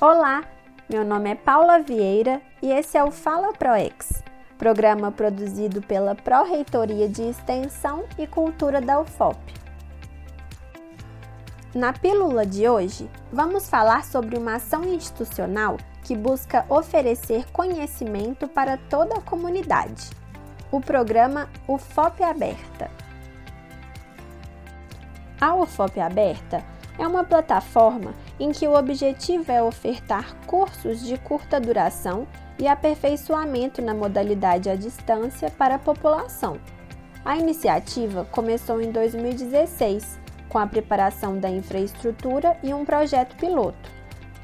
Olá, 0.00 0.44
meu 0.88 1.04
nome 1.04 1.30
é 1.30 1.34
Paula 1.34 1.80
Vieira 1.80 2.40
e 2.62 2.70
esse 2.70 2.96
é 2.96 3.02
o 3.02 3.10
Fala 3.10 3.52
ProEx, 3.52 4.22
programa 4.56 5.10
produzido 5.10 5.82
pela 5.82 6.14
Pró-Reitoria 6.14 7.08
de 7.08 7.22
Extensão 7.22 8.04
e 8.16 8.24
Cultura 8.24 8.80
da 8.80 9.00
UFOP. 9.00 9.36
Na 11.74 11.92
pílula 11.92 12.46
de 12.46 12.68
hoje, 12.68 13.10
vamos 13.32 13.68
falar 13.68 14.04
sobre 14.04 14.38
uma 14.38 14.54
ação 14.54 14.84
institucional 14.84 15.78
que 16.04 16.16
busca 16.16 16.64
oferecer 16.68 17.50
conhecimento 17.50 18.46
para 18.46 18.76
toda 18.76 19.16
a 19.16 19.20
comunidade. 19.20 20.10
O 20.70 20.80
programa 20.80 21.50
UFOP 21.66 22.22
Aberta. 22.22 22.88
A 25.40 25.56
UFOP 25.56 25.98
Aberta 25.98 26.77
é 26.98 27.06
uma 27.06 27.22
plataforma 27.22 28.12
em 28.38 28.50
que 28.50 28.66
o 28.66 28.74
objetivo 28.74 29.50
é 29.50 29.62
ofertar 29.62 30.34
cursos 30.46 31.00
de 31.00 31.16
curta 31.18 31.60
duração 31.60 32.26
e 32.58 32.66
aperfeiçoamento 32.66 33.80
na 33.80 33.94
modalidade 33.94 34.68
à 34.68 34.74
distância 34.74 35.48
para 35.50 35.76
a 35.76 35.78
população. 35.78 36.58
A 37.24 37.36
iniciativa 37.36 38.24
começou 38.32 38.80
em 38.80 38.90
2016, 38.90 40.18
com 40.48 40.58
a 40.58 40.66
preparação 40.66 41.38
da 41.38 41.48
infraestrutura 41.48 42.56
e 42.62 42.74
um 42.74 42.84
projeto 42.84 43.36
piloto. 43.36 43.90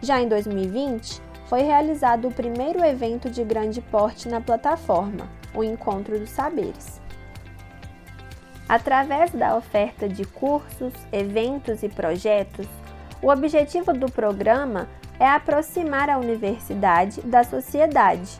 Já 0.00 0.20
em 0.20 0.28
2020, 0.28 1.20
foi 1.46 1.62
realizado 1.62 2.28
o 2.28 2.32
primeiro 2.32 2.84
evento 2.84 3.28
de 3.30 3.42
grande 3.42 3.80
porte 3.80 4.28
na 4.28 4.40
plataforma, 4.40 5.28
o 5.54 5.64
Encontro 5.64 6.18
dos 6.18 6.30
Saberes. 6.30 7.03
Através 8.68 9.30
da 9.30 9.56
oferta 9.56 10.08
de 10.08 10.24
cursos, 10.24 10.92
eventos 11.12 11.82
e 11.82 11.88
projetos, 11.88 12.66
o 13.22 13.28
objetivo 13.30 13.92
do 13.92 14.10
programa 14.10 14.88
é 15.18 15.26
aproximar 15.26 16.08
a 16.08 16.18
universidade 16.18 17.20
da 17.22 17.44
sociedade, 17.44 18.38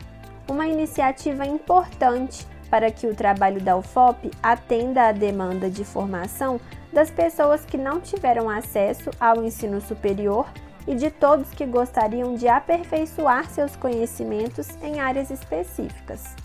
uma 0.49 0.67
iniciativa 0.67 1.45
importante 1.45 2.45
para 2.69 2.91
que 2.91 3.07
o 3.07 3.15
trabalho 3.15 3.61
da 3.61 3.77
UFOP 3.77 4.31
atenda 4.41 5.07
à 5.07 5.11
demanda 5.11 5.69
de 5.69 5.83
formação 5.83 6.59
das 6.91 7.09
pessoas 7.09 7.63
que 7.63 7.77
não 7.77 8.01
tiveram 8.01 8.49
acesso 8.49 9.11
ao 9.19 9.43
ensino 9.43 9.79
superior 9.79 10.47
e 10.87 10.95
de 10.95 11.09
todos 11.09 11.49
que 11.51 11.65
gostariam 11.65 12.35
de 12.35 12.47
aperfeiçoar 12.47 13.49
seus 13.49 13.75
conhecimentos 13.75 14.67
em 14.81 14.99
áreas 14.99 15.31
específicas. 15.31 16.35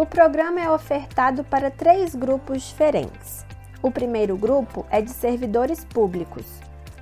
O 0.00 0.06
programa 0.06 0.58
é 0.58 0.70
ofertado 0.70 1.44
para 1.44 1.70
três 1.70 2.14
grupos 2.14 2.62
diferentes. 2.62 3.44
O 3.82 3.90
primeiro 3.90 4.34
grupo 4.34 4.86
é 4.88 5.02
de 5.02 5.10
servidores 5.10 5.84
públicos, 5.84 6.46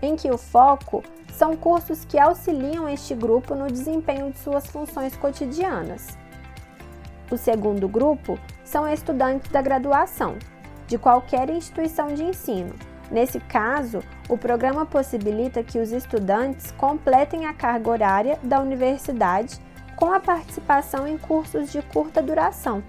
em 0.02 0.16
que 0.16 0.28
o 0.28 0.36
foco 0.36 1.04
são 1.32 1.56
cursos 1.56 2.04
que 2.04 2.18
auxiliam 2.18 2.88
este 2.88 3.14
grupo 3.14 3.54
no 3.54 3.68
desempenho 3.68 4.32
de 4.32 4.38
suas 4.40 4.66
funções 4.66 5.16
cotidianas. 5.16 6.18
O 7.30 7.36
segundo 7.36 7.86
grupo 7.86 8.36
são 8.64 8.92
estudantes 8.92 9.48
da 9.52 9.62
graduação, 9.62 10.36
de 10.88 10.98
qualquer 10.98 11.48
instituição 11.50 12.08
de 12.08 12.24
ensino. 12.24 12.74
Nesse 13.12 13.38
caso, 13.38 14.02
o 14.28 14.36
programa 14.36 14.84
possibilita 14.84 15.62
que 15.62 15.78
os 15.78 15.92
estudantes 15.92 16.72
completem 16.72 17.46
a 17.46 17.54
carga 17.54 17.90
horária 17.90 18.40
da 18.42 18.60
universidade 18.60 19.60
com 19.98 20.12
a 20.12 20.20
participação 20.20 21.08
em 21.08 21.18
cursos 21.18 21.72
de 21.72 21.82
curta 21.82 22.22
duração. 22.22 22.82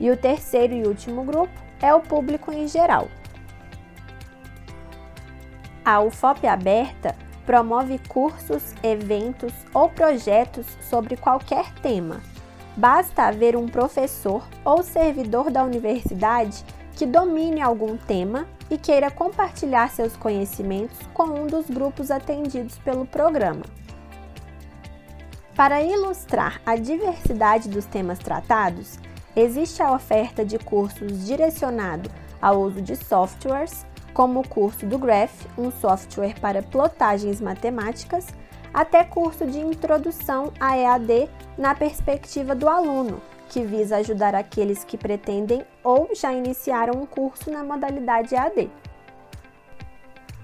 E 0.00 0.10
o 0.10 0.16
terceiro 0.16 0.74
e 0.74 0.82
último 0.82 1.22
grupo 1.22 1.52
é 1.80 1.94
o 1.94 2.00
público 2.00 2.52
em 2.52 2.66
geral. 2.66 3.08
A 5.84 6.00
UFOP 6.00 6.46
Aberta 6.46 7.14
promove 7.46 8.00
cursos, 8.08 8.74
eventos 8.82 9.52
ou 9.72 9.88
projetos 9.88 10.66
sobre 10.80 11.16
qualquer 11.16 11.72
tema. 11.74 12.20
Basta 12.76 13.24
haver 13.24 13.56
um 13.56 13.66
professor 13.66 14.46
ou 14.64 14.82
servidor 14.82 15.50
da 15.50 15.64
universidade 15.64 16.64
que 16.96 17.06
domine 17.06 17.60
algum 17.60 17.96
tema 17.96 18.46
e 18.70 18.76
queira 18.76 19.10
compartilhar 19.10 19.88
seus 19.90 20.16
conhecimentos 20.16 20.98
com 21.14 21.24
um 21.24 21.46
dos 21.46 21.66
grupos 21.68 22.10
atendidos 22.10 22.78
pelo 22.78 23.06
programa. 23.06 23.62
Para 25.60 25.82
ilustrar 25.82 26.58
a 26.64 26.74
diversidade 26.74 27.68
dos 27.68 27.84
temas 27.84 28.18
tratados, 28.18 28.98
existe 29.36 29.82
a 29.82 29.92
oferta 29.92 30.42
de 30.42 30.58
cursos 30.58 31.26
direcionado 31.26 32.10
ao 32.40 32.62
uso 32.62 32.80
de 32.80 32.96
softwares, 32.96 33.84
como 34.14 34.40
o 34.40 34.48
curso 34.48 34.86
do 34.86 34.96
Graph, 34.96 35.44
um 35.58 35.70
software 35.70 36.40
para 36.40 36.62
plotagens 36.62 37.42
matemáticas, 37.42 38.28
até 38.72 39.04
curso 39.04 39.46
de 39.46 39.58
introdução 39.58 40.50
à 40.58 40.78
EAD 40.78 41.28
na 41.58 41.74
perspectiva 41.74 42.54
do 42.54 42.66
aluno, 42.66 43.20
que 43.50 43.60
visa 43.60 43.98
ajudar 43.98 44.34
aqueles 44.34 44.82
que 44.82 44.96
pretendem 44.96 45.62
ou 45.84 46.08
já 46.14 46.32
iniciaram 46.32 47.02
um 47.02 47.04
curso 47.04 47.50
na 47.50 47.62
modalidade 47.62 48.34
EAD. 48.34 48.70